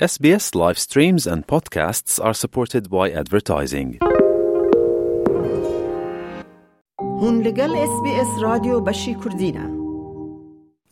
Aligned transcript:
SBS 0.00 0.55
live 0.55 0.79
streams 0.79 1.27
and 1.27 1.45
podcasts 1.45 2.19
are 2.19 2.33
supported 2.33 2.89
by 2.89 3.11
advertising. 3.21 3.99
هون 6.99 7.41
لگل 7.41 7.75
اس 7.75 7.89
بی 8.03 8.09
اس 8.09 8.27
رادیو 8.41 8.79
بشی 8.79 9.15
کردینه 9.15 9.79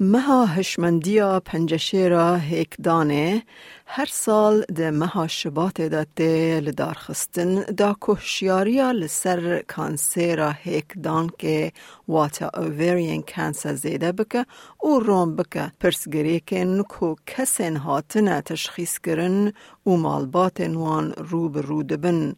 مها 0.02 0.46
هشمندیا 0.46 1.40
پنجشیرا 1.40 2.36
هیک 2.36 2.76
دانه 2.84 3.44
هر 3.86 4.06
سال 4.12 4.62
ده 4.76 4.92
مها 4.92 5.28
شبات 5.28 5.82
داته 5.82 6.60
لدار 6.60 6.94
خستن 6.94 7.62
دا 7.62 7.96
کهشیاریا 8.02 8.92
لسر 8.92 9.64
کانسیرا 9.68 10.52
هیک 10.52 10.86
دان 11.04 11.30
که 11.38 11.72
واتا 12.08 12.52
اوورین 12.54 13.24
کانسر 13.36 13.74
زیده 13.74 14.12
بکه 14.12 14.46
او 14.78 15.00
روم 15.00 15.36
بکه 15.36 15.72
پرسگری 15.80 16.40
که 16.46 16.66
نکو 16.66 17.16
کسین 17.26 17.78
هاتنه 17.78 18.42
تشخیص 18.42 19.00
کرن 19.00 19.54
و 19.86 19.90
مالبات 19.90 20.60
وان 20.60 21.12
رو 21.12 21.50
به 21.50 21.62
رو 21.62 21.84
دبن. 21.84 22.36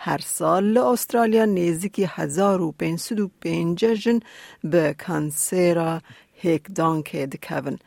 هر 0.00 0.18
سال 0.18 0.78
استرالیا 0.78 1.44
نزدیکی 1.44 2.04
هزار 2.04 2.62
و 2.62 2.72
پینسد 2.72 3.20
و 3.20 3.30
پینجا 3.40 3.94
به 4.64 4.94
کانسیرا 5.06 6.00
هیک 6.40 6.62
دانکه 6.74 7.26
دکون 7.26 7.78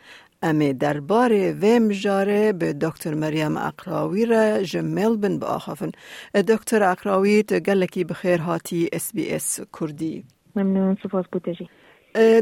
امی 0.43 0.73
درباره 0.73 1.57
و 1.61 1.65
مجاره 1.79 2.53
به 2.53 2.73
دکتر 2.73 3.13
مریم 3.13 3.57
اقراوی 3.57 4.25
را 4.25 4.63
جمل 4.63 5.17
بن 5.17 5.39
با 5.39 5.47
آخفن 5.47 5.91
دکتر 6.33 6.83
اقراوی 6.83 7.43
تگلکی 7.43 8.03
بخیر 8.03 8.39
هاتی 8.39 8.89
اس 8.93 9.13
بی 9.13 9.33
اس 9.33 9.59
کردی. 9.79 10.23
ممنون 10.55 10.97
سپاس 11.03 11.25
بودجی. 11.31 11.69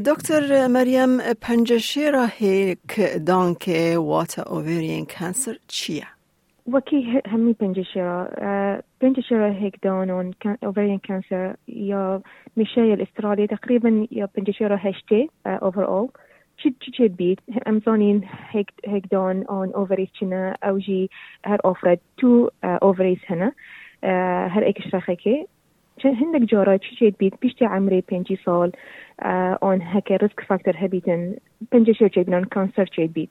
دکتر 0.06 0.68
مریم 0.68 1.34
پنجشی 1.34 2.12
را 2.12 2.26
هیک 2.26 3.00
دانکه 3.26 3.98
وات 3.98 4.40
اوورین 4.40 5.06
کانسر 5.06 5.58
چیه؟ 5.68 6.08
وکی 6.74 7.22
همی 7.26 7.54
پنجشیرا 7.54 8.28
پنجشیرا 9.02 9.52
هيك 9.52 9.76
دون 9.84 10.10
اون 10.10 10.34
اوفرين 10.64 11.00
كانسر 11.00 11.56
يا 11.68 12.22
مشاية 12.58 12.94
الأسترالية 12.94 13.46
تقريبا 13.46 14.08
يا 14.12 14.26
پنجشیرا 14.26 14.78
هشتي 14.82 15.30
اوفر 15.46 15.88
اول 15.88 16.10
شد 16.58 16.74
شد 16.82 17.16
بيت 17.16 17.40
امزونين 17.68 18.22
هيك 18.50 18.74
هيك 18.86 19.04
دون 19.12 19.44
اون 19.44 19.72
اوفريز 19.74 20.08
چنا 20.08 20.56
أو 20.64 20.78
جي 20.78 21.10
هر 21.46 21.60
اوفرد 21.66 22.00
تو 22.18 22.50
اوفريز 22.64 23.18
هنا 23.30 23.52
هر 24.48 24.64
إيك 24.64 24.82
شرخيكي 24.82 25.46
هندك 26.06 26.42
جورا 26.42 26.80
شد 26.82 27.14
بيت 27.20 27.34
بيشتي 27.42 27.66
عمري 27.66 28.04
بنجي 28.12 28.36
سال 28.46 28.72
اون 29.64 29.82
هكا 29.82 30.16
ريسك 30.16 30.40
فاكتور 30.40 30.74
هبيتن. 30.78 31.36
پنجشير 31.72 32.12
شد 32.12 32.30
بيت 32.30 32.46
كانسر 32.46 32.86
شد 32.92 33.14
بيت. 33.14 33.30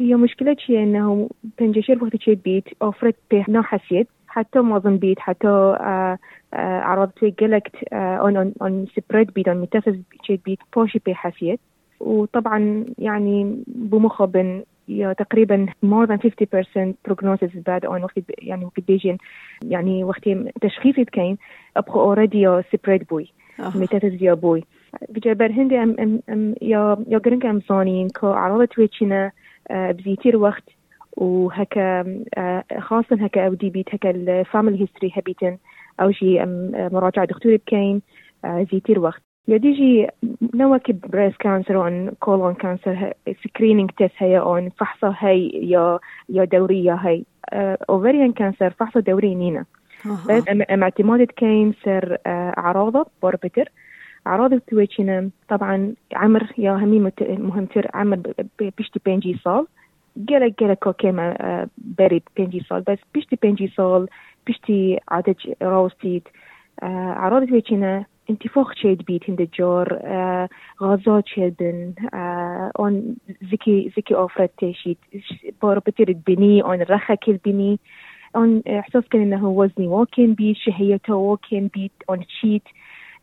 هي 0.00 0.14
مشكلة 0.14 0.56
شيء 0.58 0.82
إنه 0.82 1.28
بنجشير 1.60 2.04
وقت 2.04 2.16
شيء 2.16 2.34
بيت 2.34 2.64
اوفرت 2.82 3.16
به 3.30 3.44
نوع 3.48 3.62
حسيت 3.62 4.08
حتى 4.28 4.58
معظم 4.60 4.96
بيت 4.96 5.18
حتى 5.20 5.48
آه 5.48 6.18
آه 6.54 6.80
عرضت 6.80 7.40
قلقت 7.40 7.76
اون 7.92 8.36
اون 8.36 8.52
اون 8.62 8.86
سبريد 8.96 9.30
بيت 9.34 9.48
اون 9.48 9.60
متفز 9.60 9.98
شيء 10.22 10.40
بيت 10.46 10.58
بوشي 10.76 11.00
به 11.06 11.14
حسيت. 11.14 11.60
وطبعا 12.00 12.84
يعني 12.98 13.62
بمخبن 13.66 14.62
يا 14.88 15.12
تقريبا 15.12 15.66
more 15.84 16.06
than 16.08 16.18
50% 16.18 16.94
prognosis 17.10 17.56
بعد 17.66 17.86
on 17.86 18.02
وقت 18.02 18.18
يعني 18.38 18.64
وقت 18.64 18.80
بيجين 18.88 19.18
يعني 19.64 20.04
وقت 20.04 20.28
تشخيصي 20.60 21.04
كاين 21.04 21.36
ابقى 21.76 21.94
اوريدي 21.94 22.62
سبريد 22.72 23.04
بوي 23.10 23.32
ميتافيز 23.74 24.22
يا 24.22 24.34
بوي. 24.34 24.64
بجبر 25.08 25.50
هندي 25.50 25.82
ام 25.82 25.96
ام 26.00 26.20
ام 26.28 26.54
يا 26.62 26.96
يا 27.08 27.18
جرنك 27.18 27.46
أم 27.46 27.60
صانين 27.60 28.08
كو 28.08 28.26
عرضت 28.26 28.78
ويتشنا 28.78 29.32
بزيتير 29.70 30.36
وقت 30.36 30.64
وهكا 31.16 32.02
خاصة 32.78 33.16
هكا 33.24 33.46
أو 33.46 33.54
دي 33.54 33.70
بيت 33.70 33.94
هكا 33.94 34.10
الفاميلي 34.10 34.82
هيستوري 34.82 35.12
هبيتن 35.16 35.56
أو 36.00 36.10
شي 36.10 36.44
مراجعة 36.92 37.24
دكتور 37.24 37.56
بكين 37.56 38.02
زيتير 38.72 38.98
وقت. 38.98 39.22
يديجي 39.48 40.06
نوك 40.54 40.90
بريس 40.90 41.36
كانسر 41.36 41.76
اون 41.76 42.10
كولون 42.20 42.54
كانسر 42.54 43.12
سكرينينج 43.44 43.90
تيست 43.90 44.12
هي 44.18 44.38
اون 44.38 44.70
فحصة 44.70 45.16
هي 45.18 45.48
يا 45.48 45.98
يا 46.28 46.44
دورية 46.44 46.94
هي. 46.94 47.24
اوفريان 47.90 48.32
كانسر 48.32 48.70
فحصة 48.70 49.00
دوري 49.00 49.34
نينا. 49.34 49.64
بس 50.04 50.42
أم 50.70 50.82
اعتمادت 50.82 51.30
كين 51.30 51.74
سر 51.84 52.18
أعراضه 52.26 53.06
بوربتر 53.22 53.68
أعراض 54.26 54.58
تويتشنا 54.58 55.30
طبعا 55.48 55.94
عمر 56.12 56.52
يا 56.58 56.72
همي 56.72 56.98
مهم 57.20 57.66
تر 57.66 57.90
عمر 57.94 58.20
بيشتي 58.78 59.00
بينجي 59.04 59.38
صال. 59.44 59.66
جلك 60.16 60.62
جلك 60.62 60.78
كوكيما 60.78 61.68
بري 61.98 62.22
بينجي 62.36 62.60
صال. 62.60 62.82
بس 62.82 62.98
بيشتي 63.14 63.38
بينجي 63.42 63.68
صال 63.76 64.08
بيشتي 64.46 64.98
عدد 65.08 65.36
روستيت 65.62 66.28
أعراض 66.82 67.48
تويتشنا 67.48 68.04
انتفاخ 68.30 68.74
شيد 68.74 69.02
بيت 69.02 69.30
هند 69.30 69.40
الجور 69.40 69.98
غازات 70.82 71.26
شيدن 71.26 71.92
اون 72.78 73.16
زكي 73.52 73.92
زكي 73.96 74.14
اوفرت 74.14 74.50
تيشيت 74.58 74.98
بور 75.62 75.78
بتر 75.78 76.08
البني 76.08 76.62
اون 76.62 76.82
الرخا 76.82 77.14
كل 77.14 77.38
بني. 77.44 77.78
اون 78.36 78.62
إحساس 78.68 79.04
كان 79.10 79.22
إنه 79.22 79.48
وزني 79.48 79.86
واكن 79.86 80.34
بيت 80.34 80.56
شهيته 80.56 81.14
واكن 81.14 81.70
بيت 81.74 81.92
اون 82.10 82.26
تشيت 82.26 82.62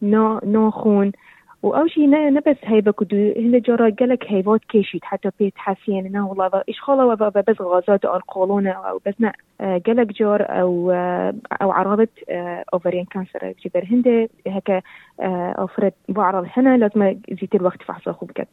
نو 0.01 0.39
نو 0.43 0.71
خون 0.71 1.11
واول 1.63 1.91
شيء 1.91 2.09
نبس 2.09 2.57
هيبة 2.63 2.91
كدو 2.91 3.33
هنا 3.37 3.59
جرى 3.59 3.91
قالك 3.91 4.25
هيبات 4.27 4.61
كيشيت 4.69 5.05
حتى 5.05 5.29
بيت 5.39 5.53
حاسين 5.55 6.05
انه 6.05 6.29
والله 6.29 6.63
إيش 6.69 6.81
خلا 6.81 7.13
بس 7.47 7.61
غازات 7.61 8.05
أو 8.05 8.15
القولونة 8.15 8.71
أو 8.71 9.01
بس 9.05 9.13
قالك 9.59 10.07
جور 10.07 10.41
أو 10.41 10.91
أو 11.61 11.71
عرضت 11.71 12.09
اوفرين 12.73 13.05
كانسر 13.05 13.53
جبر 13.65 13.85
هند 13.91 14.29
هكا 14.47 14.81
اوفرت 15.59 15.93
بعرض 16.09 16.47
هنا 16.57 16.77
لازم 16.77 17.19
زيت 17.41 17.55
الوقت 17.55 17.81
فحص 17.81 18.07
اخو 18.07 18.25
بجد 18.25 18.47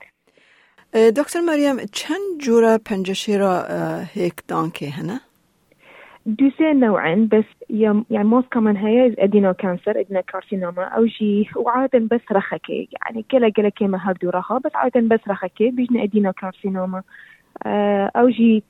دكتور 0.95 1.43
مريم 1.43 1.79
چند 1.79 2.41
جورا 2.41 2.77
پنجشيرا 2.77 3.67
هيك 4.15 4.45
دانكي 4.49 4.89
هنا؟ 4.89 5.28
دوسين 6.29 6.81
نوعا 6.81 7.29
بس 7.33 7.45
يعني 7.71 8.05
موست 8.25 8.49
كمان 8.49 8.77
هي 8.77 9.15
ادينو 9.19 9.55
كانسر 9.55 10.01
ادينو 10.01 10.23
كارسينوما 10.23 10.85
أو 10.85 11.05
جي 11.05 11.49
وعادة 11.57 11.99
بس 11.99 12.21
رخكي 12.33 12.89
يعني 12.93 13.25
كلا 13.31 13.49
كلا 13.49 13.69
كيما 13.69 13.99
هردو 13.99 14.31
رخا 14.31 14.59
بس 14.59 14.71
عادة 14.75 15.01
بس 15.01 15.21
رخكي 15.29 15.71
بيجنا 15.71 16.03
ادينو 16.03 16.33
كارسينوما 16.33 17.03
أو 18.17 18.29
جي 18.29 18.63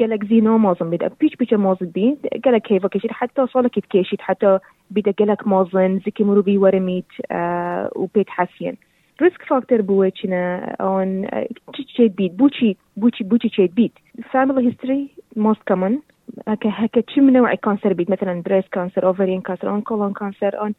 قالك 0.00 0.24
زينو 0.24 0.58
مازن 0.58 0.90
بدا 0.90 1.10
بيش 1.20 1.36
بيش 1.36 1.52
مازن 1.52 1.86
بين 1.86 2.16
قالك 2.44 2.62
كيف 2.62 2.86
كيشيت 2.86 3.12
حتى 3.12 3.46
صالك 3.46 3.70
كيشيت 3.70 4.20
حتى 4.20 4.58
بدا 4.90 5.10
قالك 5.10 5.46
مازن 5.46 6.00
زكي 6.06 6.24
مروبي 6.24 6.58
ورميت 6.58 7.12
آه 7.30 7.90
وبيت 7.96 8.30
حسين 8.30 8.76
ريسك 9.22 9.42
فاكتور 9.42 9.80
بوچنا 9.82 10.76
اون 10.80 11.26
تشيت 11.74 12.16
بيت 12.16 12.32
بوشي 12.32 12.76
بوشي 12.96 13.24
بوشي 13.24 13.48
تشيت 13.48 13.72
بيت 13.72 13.92
family 14.18 14.62
history 14.70 15.22
most 15.38 15.60
common 15.70 16.13
هكا 16.48 17.02
شي 17.08 17.20
من 17.20 17.32
نوع 17.32 17.54
كانسر 17.54 17.92
بيت 17.92 18.10
مثلا 18.10 18.42
بريست 18.42 18.68
كانسر 18.68 19.06
اوفرين 19.06 19.40
كانسر 19.40 19.70
اون 19.70 19.80
كولون 19.80 20.12
كانسر 20.12 20.60
اون 20.60 20.74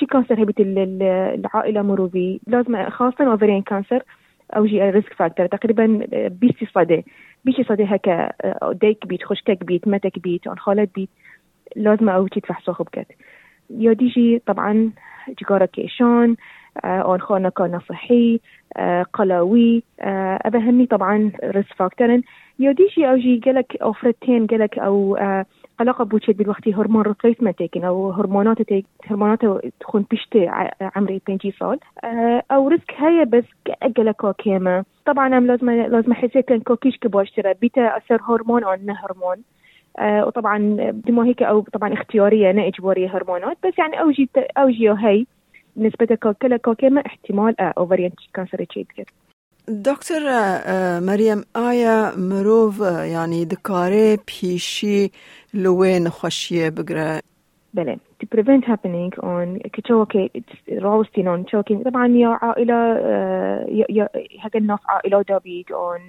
شي 0.00 0.06
كانسر 0.06 0.42
هبيت 0.42 0.60
العائلة 0.60 1.82
مروا 1.82 2.08
بي. 2.08 2.40
لازم 2.46 2.88
خاصة 2.90 3.30
اوفرين 3.30 3.62
كانسر 3.62 4.02
أو 4.56 4.66
جي 4.66 4.90
ريسك 4.90 5.12
فاكتور 5.12 5.46
تقريبا 5.46 6.06
بيستي 6.28 6.66
صدى. 6.66 7.04
بيشي 7.44 7.64
صدى 7.64 7.84
هكا 7.84 8.32
ديك 8.72 9.06
بيت 9.06 9.22
خشكك 9.22 9.64
بيت 9.64 9.88
متك 9.88 10.18
بيت 10.18 10.46
اون 10.46 10.58
خالد 10.58 10.88
بيت. 10.94 11.08
لازم 11.76 12.08
أو 12.08 12.26
تي 12.26 12.40
تفحصوه 12.40 12.74
بكت. 12.74 13.06
يا 13.70 13.92
ديجي 13.92 14.42
طبعا 14.46 14.90
جيكارا 15.28 15.66
كيشون 15.66 16.36
اون 16.84 17.20
خانة 17.20 17.48
كان 17.48 17.80
صحي 17.88 18.40
قلاوي 19.12 19.82
أبا 20.46 20.58
همي 20.58 20.86
طبعا 20.86 21.32
ريسك 21.44 21.72
فاكتورن 21.76 22.22
يوديشي 22.58 23.10
أو 23.10 23.16
جي 23.16 23.40
قالك 23.44 23.76
أو 23.82 23.92
فرتين 23.92 24.46
قالك 24.46 24.78
أو 24.78 25.16
علاقة 25.80 26.04
بوشيت 26.04 26.36
بالوقت 26.36 26.68
هرمون 26.68 27.02
ريبليسمنت 27.02 27.58
تيكن 27.58 27.84
أو 27.84 28.10
هرمونات 28.10 28.62
تيك 28.62 28.86
هرمونات 29.06 29.40
تكون 29.80 30.04
بشتي 30.10 30.46
عمري 30.96 31.20
بنجي 31.28 31.54
صال 31.60 31.78
أو 32.50 32.68
ريسك 32.68 32.94
هيا 32.98 33.24
بس 33.24 33.44
قالك 33.96 34.36
كيما 34.38 34.84
طبعا 35.06 35.40
لازم 35.40 35.70
لازم 35.70 36.12
حسيت 36.14 36.38
كان 36.38 36.60
كوكيش 36.60 36.96
كباشترا 36.96 37.52
بيتا 37.52 37.96
أثر 37.96 38.22
هرمون 38.22 38.64
أو 38.64 38.70
هرمون. 38.88 39.36
آه 39.98 40.26
وطبعا 40.26 40.76
دمو 41.06 41.22
هيك 41.22 41.42
أو 41.42 41.60
طبعا 41.60 41.92
اختيارية 41.92 42.50
أنا 42.50 42.66
إجبارية 42.66 43.16
هرمونات. 43.16 43.58
بس 43.66 43.78
يعني 43.78 44.00
اوجي 44.00 44.28
اوجي 44.58 44.90
هي 44.90 45.26
نسبة 45.80 46.32
كلا 46.42 46.56
كوكيما 46.56 47.06
احتمال 47.06 47.60
اوفريان 47.60 48.10
كانسر 48.34 48.64
كده 48.64 49.06
دكتور 49.68 50.20
مريم 51.00 51.44
آیا 51.56 52.12
مروف 52.16 52.80
يعني 52.80 53.44
دكاري 53.44 54.16
بيشي 54.16 55.10
لوين 55.54 56.08
خوشيه 56.08 56.68
بقرا 56.68 57.20
بله. 57.74 57.96
To 58.22 58.26
prevent 58.26 58.64
happening 58.64 59.12
on 59.22 59.68
كتشوكي 59.72 60.30
روستين 60.72 61.36
on 61.36 61.46
choking. 61.48 61.84
طبعا 61.84 62.06
يا 62.06 62.38
عائلة 62.42 62.98
يا 63.88 64.08
هذا 64.44 64.58
الناس 64.60 64.78
عائلة 64.88 65.22
دابيد 65.22 65.66
on 65.66 66.00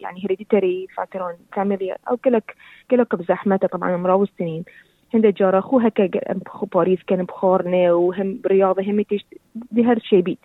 يعني 0.00 0.20
hereditary 0.20 0.94
factor 0.94 1.18
on 1.18 1.56
family 1.58 1.96
أو 2.10 2.16
كلك 2.16 2.56
كلك 2.90 3.14
بزحمته 3.14 3.68
طبعا 3.68 3.96
مروستين 3.96 4.64
هند 5.14 5.26
جارة 5.26 5.60
خو 5.60 5.78
هكا 5.78 6.08
خو 6.46 6.66
باريس 6.66 6.98
كان 7.06 7.24
بخورنا 7.24 7.92
وهم 7.92 8.40
رياضة 8.46 8.82
هم 8.82 9.02
تيش 9.02 9.24
دي 9.72 9.84
هر 9.84 9.98
شي 9.98 10.22
بيت 10.22 10.38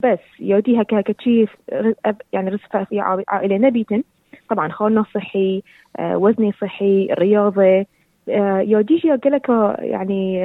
بس 0.00 0.18
يودي 0.40 0.80
هكا 0.80 1.00
هكا 1.00 1.14
شي 1.20 1.46
يعني 2.32 2.50
رصفة 2.50 2.84
في 2.84 3.00
عائلة 3.28 3.56
نبيتن 3.56 4.02
طبعا 4.50 4.68
خالنا 4.68 5.04
صحي 5.14 5.62
وزني 6.00 6.52
صحي 6.52 7.08
رياضة 7.18 7.86
يوديجي 8.62 9.08
لك 9.08 9.48
يعني 9.78 10.40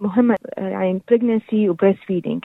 مهمة 0.00 0.36
يعني 0.58 1.00
pregnancy 1.12 1.54
و 1.54 1.74
breastfeeding. 1.74 2.40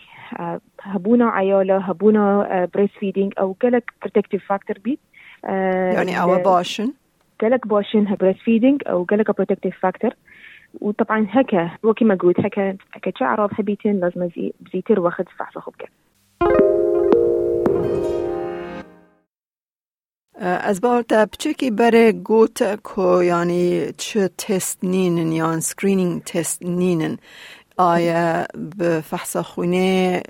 هبونا 0.81 1.25
عيالة 1.25 1.77
هبونا 1.77 2.69
breastfeeding. 2.77 3.29
أو 3.39 3.55
قالك 3.61 3.93
protective 4.05 4.41
factor 4.53 4.79
بيت 4.83 4.99
يعني 5.43 6.21
أو 6.21 6.43
باشن. 6.43 6.93
قالك 7.41 7.67
باشن 7.67 8.05
breastfeeding 8.05 8.89
أو 8.89 9.03
قالك 9.03 9.31
protective 9.31 9.73
factor. 9.85 10.13
وطبعا 10.81 11.27
هكا 11.29 11.71
وكي 11.83 12.05
ما 12.05 12.15
قلت 12.15 12.39
هكا 12.39 12.77
هكا 12.93 13.11
تعرض 13.11 13.49
هبيتين 13.59 13.99
لازم 13.99 14.29
بزيتر 14.59 14.99
واخد 14.99 15.25
فحص 15.37 15.57
خبكة 15.57 15.87
از 20.41 20.81
تا 21.09 21.25
بچکی 21.25 21.71
بره 21.71 22.11
گوت 22.11 22.75
کو 22.83 23.23
یعنی 23.23 23.91
چه 23.97 24.29
تست 24.37 24.83
نینن 24.83 25.31
یا 25.31 25.59
سکرینینگ 25.59 26.23
تست 26.23 26.63
نینن. 26.63 27.17
آیا 27.77 28.45
به 28.79 29.01
فحص 29.01 29.37
خونه 29.37 30.21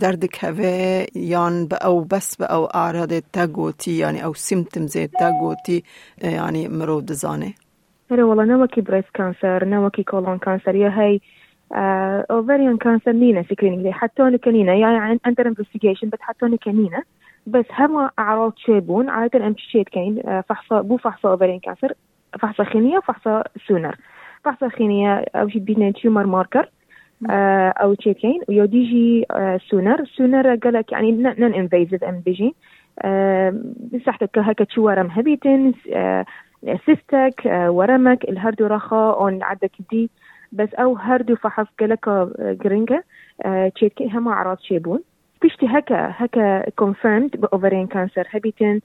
درد 0.00 0.24
کوه 0.24 1.04
یان 1.14 1.66
به 1.68 1.76
أو 1.76 2.04
بس 2.04 2.36
به 2.36 2.44
أو 2.44 2.68
اعراض 2.74 3.12
تگوتی 3.32 3.90
یعنی 3.90 4.22
أو 4.22 4.34
سیمتمز 4.34 4.96
تگوتی 4.98 5.84
یعنی 6.22 6.68
مرو 6.68 7.00
دزانه. 7.00 7.54
هلا 8.10 8.24
والله 8.24 8.44
نوكي 8.44 8.80
بريست 8.80 9.08
كانسر 9.14 9.64
نوكي 9.64 10.02
كولون 10.02 10.38
كانسر 10.38 10.74
يا 10.74 10.88
هي 10.88 11.20
اوفريان 12.30 12.76
كانسر 12.76 13.12
نينا 13.12 13.42
سكرينينج 13.42 13.88
حتى 13.88 14.38
كنينة 14.38 14.72
يعني 14.72 15.20
اندر 15.26 15.46
انفستيجيشن 15.46 16.08
بس 16.08 16.18
حتى 16.20 16.56
كنينة 16.56 17.02
بس 17.46 17.64
هم 17.78 18.10
اعراض 18.18 18.52
شيبون 18.56 19.08
عادة 19.08 19.46
ام 19.46 19.54
شيت 19.58 19.88
كاين 19.88 20.22
فحص 20.48 20.72
بو 20.72 20.96
فحص 20.96 21.26
اوفرين 21.26 21.60
كانسر 21.60 21.92
فحص 22.40 22.60
خينية 22.60 22.98
وفحص 22.98 23.44
سونر؟ 23.68 23.96
فحص 24.44 24.64
خينية 24.64 25.24
أو 25.34 25.48
شي 25.48 25.58
بينا 25.58 25.90
تيومر 25.90 26.26
ماركر 26.26 26.70
أو 27.30 27.94
شي 28.00 28.14
كاين 28.14 28.40
ويوديجي 28.48 29.26
سونر 29.70 30.04
سونر 30.04 30.54
قالك 30.56 30.92
يعني 30.92 31.12
نون 31.12 31.54
انفيزيف 31.54 32.04
ام 32.04 32.20
بيجي 32.20 32.54
بصحتك 33.92 34.38
هكا 34.38 34.64
تشي 34.64 34.80
ورم 34.80 35.06
هبيتن 35.10 35.72
سيستك 36.86 37.42
ورمك 37.46 38.24
الهردو 38.24 38.66
رخا 38.66 39.12
اون 39.12 39.42
عدك 39.42 39.72
دي. 39.90 40.10
بس 40.52 40.74
أو 40.74 40.96
هردو 40.96 41.36
فحص 41.36 41.66
قالك 41.80 42.08
جرينجا 42.40 43.02
تشيكي 43.74 44.08
هم 44.12 44.28
اعراض 44.28 44.58
شيبون 44.58 45.00
بيشتي 45.42 45.66
هكا 45.66 46.12
هكا 46.16 46.62
confirmed 46.82 47.36
بأوفرين 47.36 47.86
كانسر 47.86 48.26
هبيتن 48.30 48.80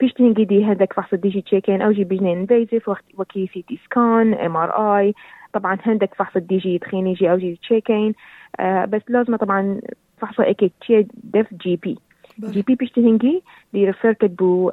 بيشتي 0.00 0.22
هنجدي 0.22 0.64
هندك 0.64 0.92
فحص 0.92 1.12
الدي 1.12 1.28
جي 1.28 1.40
تشيكين 1.40 1.82
أو 1.82 1.92
جي 1.92 2.04
بيجنين 2.04 2.38
انفيزيف 2.38 2.88
وكي 3.18 3.50
سي 3.54 3.62
تي 3.62 3.78
سكان 3.84 4.34
ام 4.34 4.56
ار 4.56 4.98
اي 4.98 5.14
طبعا 5.52 5.78
هندك 5.82 6.14
فحص 6.14 6.36
الدي 6.36 6.58
جي 6.58 6.78
تخيني 6.78 7.12
جي 7.12 7.30
أو 7.30 7.36
جي 7.38 7.58
تشيكين 7.62 8.14
آه 8.60 8.84
بس 8.84 9.02
لازم 9.08 9.36
طبعا 9.36 9.80
فحص 10.18 10.40
أكيد 10.40 10.70
تشي 10.80 11.06
دف 11.24 11.54
جي 11.54 11.76
بي. 11.76 11.98
جي 12.40 12.62
بي 12.62 12.74
بيشتي 12.74 13.00
هنجي 13.00 13.42
دي 13.72 13.84
ريفيرتد 13.84 14.36
بو 14.36 14.70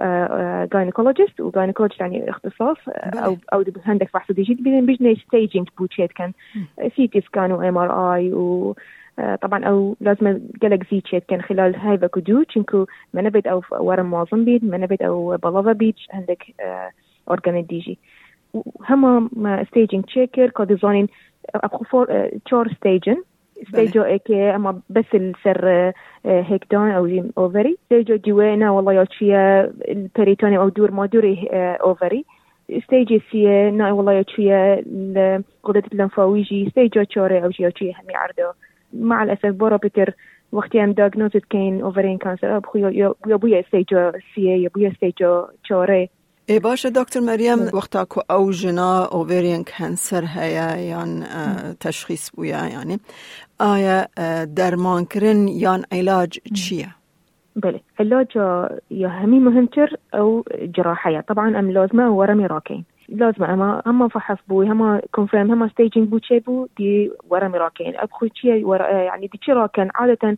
جاينيكولوجيست 0.74 1.42
وجاينيكولوجيست 1.42 2.02
يعني 2.02 2.30
اختصاص 2.30 2.78
أو 2.88 3.38
أو 3.54 3.64
هندك 3.86 4.10
فحص 4.10 4.32
دي 4.32 4.44
جي 4.44 4.54
بيجني 4.54 5.16
ستيجنج 5.16 5.68
بو 5.78 5.86
تشيت 5.86 6.12
كان. 6.12 6.34
سي 6.96 7.08
تي 7.08 7.22
سكان 7.22 7.52
وام 7.52 7.78
ار 7.78 8.16
اي 8.16 8.34
و 8.34 8.76
طبعا 9.42 9.66
أو 9.66 9.96
لازم 10.02 10.40
قلق 10.62 10.80
زيتشيت 10.92 11.24
كان 11.28 11.42
خلال 11.42 11.76
هاي 11.76 11.98
كدو 11.98 12.44
چنكو 12.44 12.86
ما 13.14 13.22
نبيت 13.22 13.48
أو 13.48 13.62
ورم 13.72 14.12
معظم 14.12 14.46
بيد 14.46 14.66
ما 14.66 14.78
نبيت 14.78 15.02
أو 15.02 15.38
بلافا 15.38 15.72
بيتش 15.72 16.08
عندك 16.14 16.44
اورجان 17.30 17.66
ديجي 17.66 17.98
هما 18.90 19.30
ما 19.32 19.64
ستيجنج 19.64 20.04
تشيكر 20.04 20.50
كوديزونين 20.50 21.08
ابخو 21.56 21.84
فور 21.84 22.30
تشور 22.46 22.74
ستيجن 22.74 23.24
ستيجو 23.68 24.04
ايكي 24.04 24.56
أما 24.56 24.82
بس 24.90 25.06
السر 25.14 25.94
هيك 26.26 26.66
دون 26.72 26.92
أو 26.92 27.24
اوفري 27.38 27.78
ستيجو 27.86 28.16
جوينا 28.16 28.72
والله 28.72 28.94
يوتشيا 28.94 29.74
البريتوني 29.88 30.58
أو 30.58 30.70
دور 30.70 30.92
ما 30.92 31.06
دوري 31.06 31.48
اوفري 31.54 32.26
ستيجي 32.84 33.22
سي 33.32 33.72
نا 33.72 33.92
والله 33.92 34.14
يوتشيا 34.14 34.84
غدة 35.68 35.84
اللمفاويجي 35.92 36.70
ستيجو 36.70 37.04
تشوري 37.04 37.44
أو 37.44 37.50
جيوتشيا 37.50 37.94
همي 37.94 38.16
عردو 38.16 38.52
مع 38.94 39.24
الأسف 39.24 39.50
برا 39.50 39.78
بتر 39.78 40.14
وقتی 40.52 40.80
هم 40.80 40.92
داغنوزت 40.92 41.46
کین 41.50 41.82
اوورین 41.82 42.18
کانسر 42.18 42.52
اب 42.52 42.66
خو 42.66 42.78
یا 42.78 43.38
بویا 43.42 43.60
استیجو 43.60 44.12
سی 44.36 44.42
یا 44.42 44.70
بویا 44.74 44.90
استیجو 44.90 45.48
چاره 45.64 46.10
ای 46.50 46.60
باشه 46.60 46.90
دکتر 46.90 47.20
مریم. 47.20 47.60
وقتا 47.74 48.06
کو 48.06 48.22
أو 48.30 48.52
جنا 48.52 49.06
اوورین 49.06 49.64
کانسر 49.64 50.24
هیا 50.26 50.78
یان 50.78 51.24
تشخیص 51.80 52.30
بویا 52.30 52.68
یعنی 52.68 53.00
آیا 53.60 54.08
درمان 54.56 55.06
کرن 55.06 55.48
یان 55.48 55.86
علاج 55.92 56.40
چیه؟ 56.54 56.88
بله. 57.56 57.80
علاج 58.00 58.36
یا 58.90 59.10
همین 59.10 59.44
مهمتر 59.44 59.90
أو 60.14 60.44
جراحیه. 60.78 61.22
طبعا 61.22 61.58
ام 61.60 61.70
لازمه 61.70 62.08
ورمی 62.08 62.48
راکین. 62.48 62.86
لازم 63.10 63.44
اما 63.44 63.82
اما 63.86 64.08
فحص 64.08 64.38
بوي 64.48 64.68
هما 64.68 65.02
كونفيرم 65.12 65.52
هما 65.52 65.68
ستيجنج 65.68 66.08
بو 66.08 66.20
بو؟ 66.46 66.68
دي 66.78 67.12
ورا 67.30 67.48
مراكين 67.48 67.94
ابخو 67.96 68.28
تشي 68.28 68.64
ورا 68.64 68.92
يعني 68.92 69.28
دي 69.28 69.54
راكن 69.54 69.90
عادة 69.96 70.38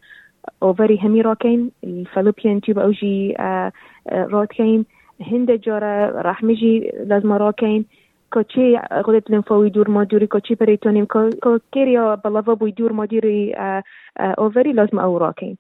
اوفري 0.63 1.00
همي 1.03 1.21
راكين 1.21 1.71
الفالوبيان 1.83 2.61
تيوب 2.61 2.79
اوجي 2.79 3.35
آه 3.39 3.71
آه 4.09 4.25
راكين 4.25 4.85
هند 5.21 5.51
جارة 5.51 6.21
راح 6.21 6.44
مجي 6.44 6.92
لازم 7.06 7.31
راكين 7.33 7.86
كوتشي 8.33 8.77
غدة 8.77 9.24
لنفاوي 9.30 9.69
دور 9.69 9.89
ما 9.89 10.04
دوري 10.04 10.27
كوتشي 10.27 10.56
بريتونيم 10.56 11.06
كو 11.06 11.30
كيريا 11.71 12.16
بلافا 12.16 12.54
بو 12.54 12.66
يدور 12.66 12.94
ما 12.94 13.06
دوري 13.06 13.56
آه 13.56 13.83
آه 14.19 14.36
اوفري 14.39 14.74
لازم 14.74 15.00
أو 15.00 15.18
راكين 15.18 15.57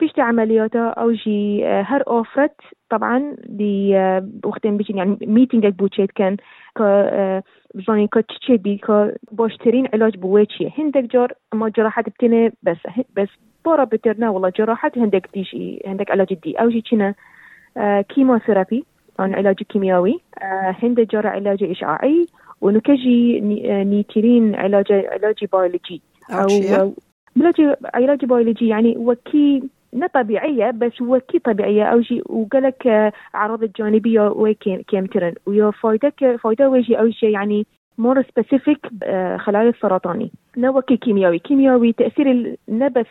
بيشتي 0.00 0.20
عملياته 0.20 0.88
أو 0.88 1.12
جي 1.12 1.66
هر 1.66 2.02
اوفرت 2.08 2.56
طبعا 2.90 3.36
دي 3.44 3.94
وقتين 4.44 4.76
بيجي 4.76 4.92
يعني 4.92 5.18
ميتينج 5.22 5.66
بوتشيت 5.66 6.12
كان 6.12 6.36
ك 6.78 6.82
بزاني 7.74 8.06
كتشي 8.08 8.56
بي 8.56 8.76
ك 8.76 9.14
باشترين 9.32 9.88
علاج 9.94 10.16
بويتشي 10.16 10.70
هندك 10.78 11.04
جار 11.04 11.32
ما 11.54 11.68
جراحات 11.68 12.08
بتنا 12.08 12.52
بس 12.62 12.76
بس 13.16 13.28
بورا 13.64 13.84
بترنا 13.84 14.30
والله 14.30 14.52
جراحات 14.58 14.98
هندك 14.98 15.28
ديشي 15.34 15.82
هندك 15.86 16.10
علاج 16.10 16.34
دي 16.34 16.54
أو 16.54 16.68
جي 16.68 16.82
كنا 16.90 17.14
كيموثيرابي 18.14 18.84
عن 19.18 19.34
علاج 19.34 19.54
كيميائي 19.54 20.20
هندك 20.82 21.10
جار 21.10 21.26
علاج 21.26 21.62
إشعاعي 21.62 22.26
ونكجي 22.60 23.40
نيترين 23.84 24.54
علاج 24.54 24.92
علاج 24.92 25.44
بيولوجي. 25.52 26.02
أو 26.30 26.92
علاج 27.36 27.76
علاج 27.94 28.24
بيولوجي 28.24 28.68
يعني 28.68 28.94
وكي 28.98 29.62
نا 29.92 30.06
طبيعية 30.06 30.70
بس 30.70 31.02
هو 31.02 31.20
كي 31.28 31.38
طبيعية. 31.38 31.84
أو 31.84 32.02
شيء 32.02 32.32
وقالك 32.32 33.12
أعراض 33.34 33.62
الجانبية 33.62 34.28
وكيم 34.28 34.82
ويا 35.46 35.70
فايدك 35.70 36.36
فايدة 36.42 36.70
ويجي 36.70 36.98
أو 36.98 37.10
شيء 37.10 37.28
يعني 37.28 37.66
مور 37.98 38.22
سبيسيفيك 38.22 38.86
خلايا 39.36 39.68
السرطاني. 39.68 40.30
نوكي 40.56 40.96
كيميائي. 40.96 41.38
كيميائي 41.38 41.92
تأثير 41.92 42.56
نبس 42.68 43.06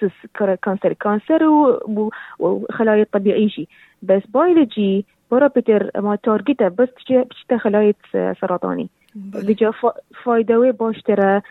كانسر 0.64 0.94
كانسر 0.94 1.48
وخلايا 2.40 3.02
الطبيعي 3.02 3.50
شيء 3.50 3.68
بس 4.02 4.22
بيولوجي 4.34 5.06
بارابيتر 5.32 5.92
متارجته 5.96 6.68
بس 6.68 6.90
بشتا 7.10 7.58
خلايا 7.58 7.94
سرطاني 8.14 8.90
بله. 9.16 9.42
بجا 9.42 9.72
فایده 10.24 10.60
وی 10.60 10.72
باشتره 10.72 11.44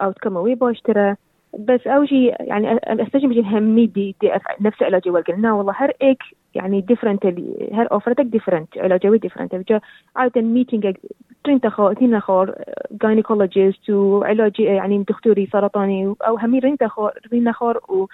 اوتکم 0.00 0.36
وی 0.36 0.54
باشتره. 0.54 1.16
بس 1.58 1.86
أول 1.86 2.08
شيء 2.08 2.34
يعني 2.40 2.78
استجم 2.86 3.32
جي 3.32 3.42
همي 3.42 3.86
دي, 3.86 4.14
دي 4.20 4.30
نفس 4.60 4.82
علاجي 4.82 5.10
قلنا. 5.10 5.52
والله 5.52 5.72
هر 5.76 5.92
ايك 6.02 6.22
يعني 6.54 6.80
ديفرنت 6.80 7.26
هر 7.72 7.92
اوفرتك 7.92 8.24
ديفرنت 8.24 8.78
علاجي 8.78 9.18
ديفرنت 9.18 9.54
بجا 9.54 9.80
عادة 10.16 10.40
ميتينج 10.40 10.96
ترين 11.44 11.60
تخور 11.60 11.94
تين 11.94 12.18
تخور 12.18 12.54
جاينيكولوجيست 13.02 13.90
وعلاجي 13.90 14.62
يعني 14.64 14.98
دكتوري 14.98 15.46
سرطاني 15.52 16.14
أو 16.26 16.36
همي 16.36 16.58
رين 16.58 16.76
تخور 16.76 17.12
رين 17.32 17.44
تخور 17.44 17.76
و 17.88 18.06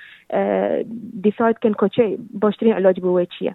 ديسايد 1.15 1.55
كان 1.55 1.75
كوتشي 1.75 2.17
باشترين 2.31 2.73
علاج 2.73 3.01
بويتشيا 3.01 3.55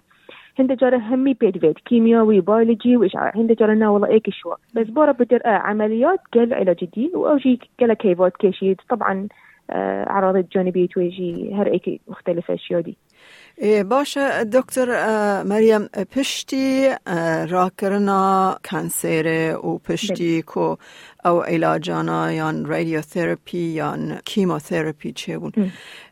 هند 0.58 0.72
جارة 0.72 0.96
همي 0.96 1.34
بيد 1.34 1.58
فيد 1.58 1.78
كيميائي 1.78 2.40
بيولوجي 2.40 2.96
وإشعاع 2.96 3.32
هند 3.36 3.52
جارة 3.52 3.74
نا 3.74 3.88
والله 3.88 4.08
إيك 4.08 4.30
شو 4.30 4.54
بس 4.74 4.86
بورا 4.86 5.12
بدر 5.12 5.40
آه 5.44 5.48
عمليات 5.48 6.20
قال 6.34 6.54
علاج 6.54 6.84
دي. 6.84 7.10
وأوجي 7.14 7.60
قال 7.80 7.92
كيفات 7.92 8.36
كيشيد 8.36 8.80
طبعا 8.88 9.28
أعراض 9.70 10.36
الجانبية 10.36 10.88
تويجي 10.88 11.54
هر 11.54 11.66
إيك 11.66 12.00
مختلفة 12.08 12.54
أشياء 12.54 12.80
دي 12.80 12.96
إيه 13.62 13.82
باشا 13.82 14.42
دكتور 14.42 14.86
آه 14.90 15.42
مريم 15.42 15.88
پشتی 16.16 16.96
آه 17.08 17.44
راکرنا 17.44 18.56
کانسر 18.70 19.56
و 19.62 19.78
پشتی 19.78 20.42
کو 20.42 20.78
أو 21.26 21.42
علاجانا 21.42 22.32
یا 22.32 22.50
رادیوثراپی 22.50 23.58
یا 23.58 23.96
کیموثراپی 24.24 25.12
چه 25.12 25.38
بون. 25.38 25.52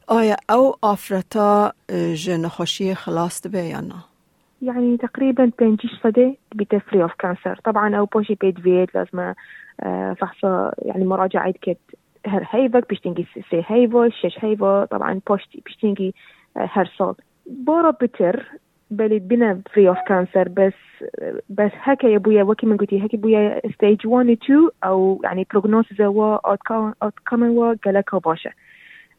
آیا 0.08 0.36
أو 0.50 0.76
آفرتا 0.82 1.72
جنخوشی 2.14 2.94
خلاص 2.94 3.46
به 3.46 3.58
یا 3.62 3.80
نه؟ 3.80 4.04
يعني 4.62 4.96
تقريبا 4.96 5.52
بنجيش 5.58 5.90
صدى 6.02 6.38
بتفري 6.54 7.02
اوف 7.02 7.12
كانسر 7.18 7.60
طبعا 7.64 7.96
أو 7.96 8.04
بوشي 8.04 8.34
بيت 8.34 8.58
فيت 8.60 8.94
لازم 8.94 9.32
فحصة 10.20 10.72
يعني 10.78 11.04
مراجعة 11.04 11.52
كت 11.62 11.78
هر 12.26 12.46
هيفك 12.50 12.88
بيشتنجي 12.88 13.26
سي 13.50 13.64
هيفو 13.66 14.08
شش 14.08 14.44
هيفو 14.44 14.84
طبعا 14.84 15.20
بوشتي 15.28 15.62
بيشتنجي 15.66 16.14
هر 16.56 16.86
صوت 16.98 17.20
بورا 17.46 17.90
بتر 17.90 18.46
بلي 18.90 19.18
بنا 19.18 19.60
فري 19.74 19.88
اوف 19.88 19.98
كانسر 20.08 20.48
بس 20.48 20.72
بس 21.48 21.70
هكا 21.74 22.06
يا 22.06 22.18
بويا 22.18 22.42
وكي 22.42 22.66
من 22.66 22.76
قلتي 22.76 23.06
هكا 23.06 23.18
بويا 23.18 23.60
ستيج 23.74 24.06
1 24.06 24.28
و 24.28 24.32
2 24.32 24.68
أو 24.84 25.20
يعني 25.24 25.46
بروجنوسيس 25.50 26.00
و 26.00 26.34
اوت 26.34 27.18
كومن 27.28 27.48
و 27.48 27.74
قالك 27.84 28.14
باشا 28.14 28.50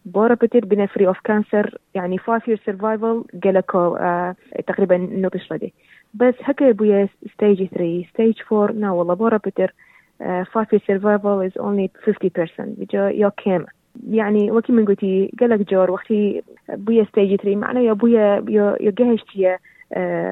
بورا 0.05 0.33
بتر 0.33 0.65
بنا 0.65 0.85
فري 0.85 1.07
اوف 1.07 1.19
كانسر 1.19 1.77
يعني 1.93 2.17
5 2.17 2.39
year 2.39 2.59
survival 2.59 3.41
قالك 3.43 3.75
آه 3.75 4.35
تقريبا 4.67 4.97
نوبش 4.97 5.51
ردي 5.51 5.73
بس 6.13 6.35
هكا 6.43 6.63
يا 6.63 6.71
بويا 6.71 7.09
ستيج 7.33 7.65
3 7.65 8.03
ستيج 8.13 8.41
4 8.51 8.71
نا 8.71 8.91
والله 8.91 9.13
بورا 9.13 9.37
بتر 9.37 9.73
5 10.21 10.67
year 10.73 10.79
survival 10.79 11.41
is 11.41 11.53
only 11.61 11.87
50% 12.05 12.59
بجا 12.59 13.09
يا 13.09 13.31
كامل. 13.45 13.65
يعني 14.09 14.51
وكي 14.51 14.71
من 14.73 14.85
قلتي 14.85 15.31
قالك 15.39 15.69
جور 15.69 15.91
وقتي 15.91 16.43
بويا 16.69 17.03
ستيج 17.03 17.35
3 17.35 17.55
معناه 17.55 17.81
يا 17.81 17.93
بويا 17.93 18.45
يا 18.49 18.91
جهشتي 18.97 19.57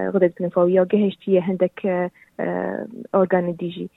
غدد 0.09 0.33
بنفوية 0.39 0.87
جهشتي 0.91 1.39
عندك 1.39 2.09
أورجان 3.15 3.55
دي 3.55 3.69
جي 3.69 3.89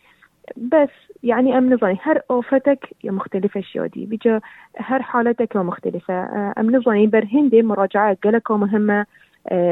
بس 0.56 0.88
يعني 1.22 1.58
أم 1.58 1.72
نظني 1.72 1.98
هر 2.02 2.20
أوفتك 2.30 2.88
يا 3.04 3.10
مختلفة 3.10 3.60
أشياء 3.60 3.86
دي 3.86 4.06
بيجا 4.06 4.40
هر 4.76 5.02
حالتك 5.02 5.56
مختلفة. 5.56 6.14
أم 6.58 6.76
نظني 6.76 7.06
برهندي 7.06 7.62
مراجعة 7.62 8.16
قالك 8.24 8.50
مهمة. 8.50 9.06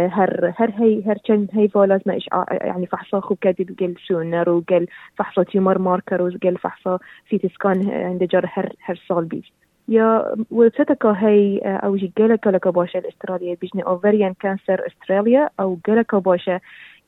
هر 0.09 0.53
هر 0.57 0.71
هي 0.71 1.03
هر 1.07 1.19
كان 1.25 1.47
هي 1.53 1.69
فو 1.69 1.85
لازم 1.85 2.11
إشعاع 2.11 2.47
يعني 2.51 2.87
فحصة 2.87 3.21
خو 3.21 3.35
كادي 3.35 3.65
قال 3.81 3.95
سونر 4.09 4.51
وقال 4.51 4.87
فحصة 5.17 5.43
تيومر 5.43 5.79
ماركر 5.79 6.23
وقال 6.23 6.59
فحصة 6.59 6.99
سيتي 7.31 7.49
سكان 7.49 7.91
عند 7.91 8.25
جر 8.25 8.51
هر 8.53 8.73
هر 8.85 9.03
سال 9.09 9.25
بيجي 9.25 9.53
يا 9.89 10.35
وبستك 10.51 11.07
هي 11.07 11.59
أو 11.59 11.97
جي 11.97 12.13
جالك 12.19 12.47
لك 12.47 12.69
باشا 12.69 12.99
الاستراليا 12.99 13.57
بيجني 13.61 13.83
اوفريان 13.83 14.35
كانسر 14.35 14.87
استراليا 14.87 15.51
أو 15.61 15.79
جالك 15.89 16.15
باشا 16.15 16.61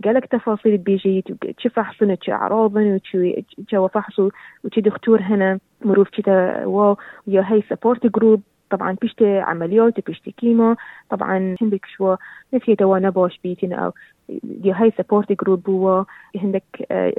جالك 0.04 0.26
تفاصيل 0.26 0.78
بيجي 0.78 1.24
تشي 1.56 1.68
فحصن 1.68 2.18
تشي 2.18 2.32
اعراضن 2.32 2.94
وتشي 2.94 3.44
تشي 3.66 3.88
فحصو 3.88 4.30
وتشي 4.64 4.80
دكتور 4.80 5.20
هنا 5.20 5.58
مروف 5.84 6.08
تشي 6.10 6.22
و 6.64 6.94
يا 7.26 7.44
هي 7.46 7.62
سبورت 7.70 8.06
جروب 8.06 8.42
طبعا 8.70 8.96
بيشتي 9.02 9.38
عمليات 9.38 10.06
بيشتي 10.06 10.30
كيمو. 10.30 10.76
طبعا 11.10 11.56
عندك 11.60 11.86
شو 11.96 12.16
نفي 12.54 12.76
توا 12.76 12.98
نبوش 12.98 13.40
بيتين 13.44 13.72
أو 13.72 13.92
دي 14.42 14.72
هاي 14.72 14.92
سبورت 14.98 15.32
جروب 15.32 15.70
هو 15.70 16.04
عندك 16.36 16.64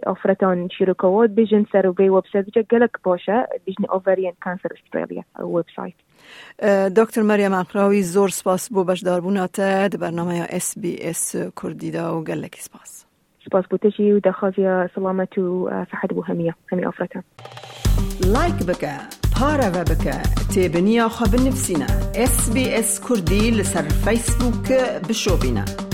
اوفرتون 0.08 0.70
شركات 0.70 1.30
بيجن 1.30 1.66
سر 1.74 1.90
بي 1.92 2.10
ويب 2.10 2.24
سايت 2.34 2.72
جالك 2.72 3.00
باشا 3.06 3.48
بيجني 3.66 3.88
اوفريان 3.90 4.34
كانسر 4.44 4.74
استراليا 4.86 5.24
ويب 5.40 5.66
سايت 5.76 5.94
دکتر 6.94 7.24
مریم 7.24 7.54
اقراوی 7.54 8.04
زور 8.04 8.30
سپاس 8.30 8.70
بو 8.70 8.84
بشدار 8.84 9.20
بوناته 9.22 9.88
ده 9.88 9.98
برنامه 9.98 10.48
اس 10.50 10.78
بی 10.78 11.10
اس 11.10 11.36
کردی 11.36 11.92
دا 11.92 12.18
و 12.18 12.24
گلک 12.24 12.56
سپاس 12.56 13.06
سپاس 13.46 13.66
بو 13.72 13.78
تجي 13.78 14.14
ودخازيا 14.14 14.90
سلامة 14.96 15.28
وصحة 15.38 16.08
بو 16.08 16.22
همية 16.22 16.56
همي 16.74 16.88
أفرتها 16.88 17.24
لايك 18.34 18.64
بك 18.64 19.19
پارە 19.40 19.70
بکە 19.90 20.18
تێبنییا 20.54 21.08
خە 21.16 21.26
بنفسینە 21.32 21.90
SسBS 22.32 22.92
کوردی 23.06 23.46
لەسەر 23.58 23.86
فیسبوک 24.04 24.68
بشۆبینە. 25.08 25.89